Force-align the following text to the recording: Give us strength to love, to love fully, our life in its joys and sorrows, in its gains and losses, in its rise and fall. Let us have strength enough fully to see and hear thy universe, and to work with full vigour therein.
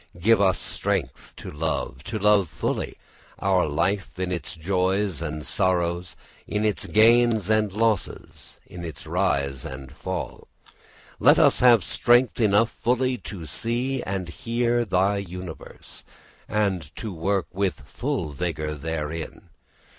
Give 0.19 0.41
us 0.41 0.57
strength 0.57 1.35
to 1.37 1.51
love, 1.51 2.03
to 2.05 2.17
love 2.17 2.49
fully, 2.49 2.95
our 3.37 3.67
life 3.67 4.17
in 4.17 4.31
its 4.31 4.55
joys 4.55 5.21
and 5.21 5.45
sorrows, 5.45 6.15
in 6.47 6.65
its 6.65 6.87
gains 6.87 7.51
and 7.51 7.71
losses, 7.71 8.57
in 8.65 8.83
its 8.83 9.05
rise 9.05 9.63
and 9.63 9.91
fall. 9.91 10.47
Let 11.19 11.37
us 11.37 11.59
have 11.59 11.83
strength 11.83 12.41
enough 12.41 12.71
fully 12.71 13.19
to 13.19 13.45
see 13.45 14.01
and 14.01 14.27
hear 14.27 14.85
thy 14.85 15.17
universe, 15.17 16.03
and 16.47 16.81
to 16.95 17.13
work 17.13 17.45
with 17.53 17.81
full 17.85 18.29
vigour 18.31 18.73
therein. 18.73 19.49